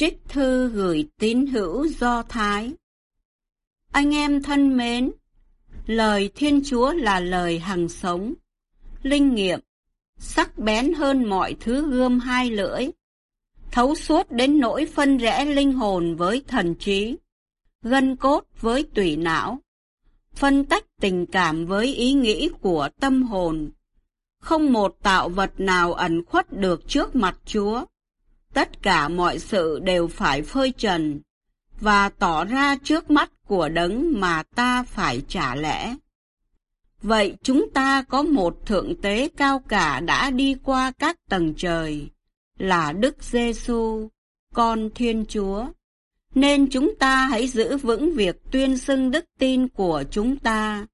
[0.00, 2.72] Trích thư gửi tín hữu Do Thái
[3.92, 5.12] Anh em thân mến,
[5.86, 8.34] lời Thiên Chúa là lời hằng sống,
[9.02, 9.60] linh nghiệm,
[10.18, 12.86] sắc bén hơn mọi thứ gươm hai lưỡi,
[13.70, 17.16] thấu suốt đến nỗi phân rẽ linh hồn với thần trí,
[17.82, 19.58] gân cốt với tủy não,
[20.32, 23.70] phân tách tình cảm với ý nghĩ của tâm hồn.
[24.40, 27.84] Không một tạo vật nào ẩn khuất được trước mặt Chúa.
[28.54, 31.20] Tất cả mọi sự đều phải phơi trần
[31.80, 35.94] và tỏ ra trước mắt của đấng mà ta phải trả lẽ.
[37.02, 42.08] Vậy chúng ta có một thượng tế cao cả đã đi qua các tầng trời,
[42.58, 44.08] là Đức Giêsu,
[44.54, 45.66] con Thiên Chúa.
[46.34, 50.86] Nên chúng ta hãy giữ vững việc tuyên xưng đức tin của chúng ta.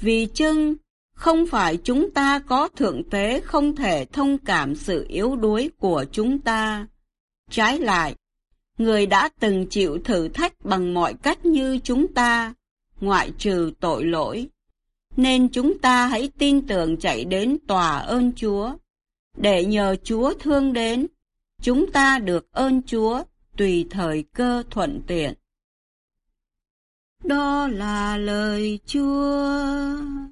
[0.00, 0.74] Vì chưng,
[1.22, 6.04] không phải chúng ta có thượng tế không thể thông cảm sự yếu đuối của
[6.12, 6.86] chúng ta.
[7.50, 8.14] Trái lại,
[8.78, 12.54] người đã từng chịu thử thách bằng mọi cách như chúng ta,
[13.00, 14.48] ngoại trừ tội lỗi.
[15.16, 18.72] Nên chúng ta hãy tin tưởng chạy đến tòa ơn Chúa,
[19.36, 21.06] để nhờ Chúa thương đến,
[21.60, 23.22] chúng ta được ơn Chúa
[23.56, 25.34] tùy thời cơ thuận tiện.
[27.24, 30.31] Đó là lời Chúa.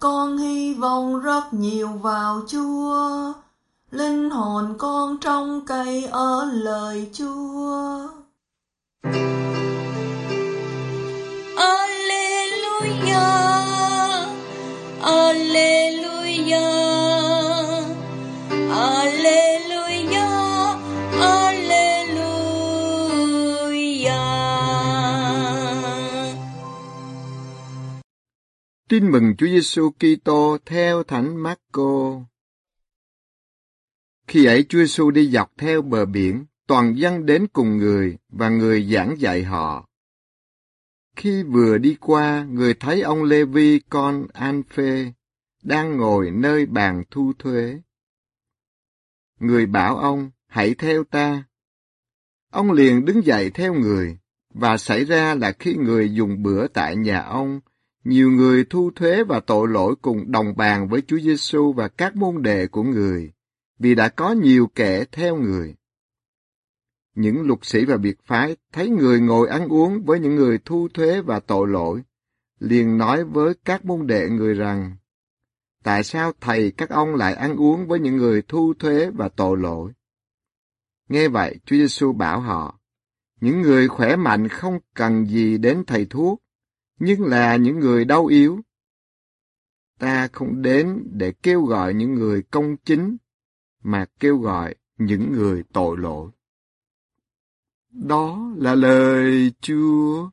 [0.00, 3.32] Con hy vọng rất nhiều vào Chúa,
[3.90, 8.08] linh hồn con trong cây ở lời Chúa.
[11.56, 13.14] Alleluia,
[15.02, 16.79] Alleluia,
[28.90, 32.20] Tin mừng Chúa Giêsu Kitô theo Thánh Marco.
[34.26, 38.48] Khi ấy Chúa Giêsu đi dọc theo bờ biển, toàn dân đến cùng người và
[38.48, 39.88] người giảng dạy họ.
[41.16, 45.12] Khi vừa đi qua, người thấy ông Lê-vi con An-phê
[45.62, 47.80] đang ngồi nơi bàn thu thuế.
[49.40, 51.44] Người bảo ông, hãy theo ta.
[52.52, 54.18] Ông liền đứng dậy theo người,
[54.54, 57.60] và xảy ra là khi người dùng bữa tại nhà ông,
[58.04, 62.16] nhiều người thu thuế và tội lỗi cùng đồng bàn với Chúa Giêsu và các
[62.16, 63.32] môn đệ của người,
[63.78, 65.74] vì đã có nhiều kẻ theo người.
[67.14, 70.88] Những lục sĩ và biệt phái thấy người ngồi ăn uống với những người thu
[70.94, 72.02] thuế và tội lỗi,
[72.58, 74.96] liền nói với các môn đệ người rằng,
[75.84, 79.58] Tại sao thầy các ông lại ăn uống với những người thu thuế và tội
[79.58, 79.92] lỗi?
[81.08, 82.80] Nghe vậy, Chúa Giêsu bảo họ,
[83.40, 86.42] những người khỏe mạnh không cần gì đến thầy thuốc,
[87.00, 88.60] nhưng là những người đau yếu.
[89.98, 93.16] Ta không đến để kêu gọi những người công chính,
[93.82, 96.30] mà kêu gọi những người tội lỗi.
[97.90, 100.30] Đó là lời Chúa.